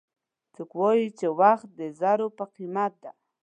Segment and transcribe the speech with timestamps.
[0.53, 3.11] څوک وایي چې وخت د زرو په قیمت ده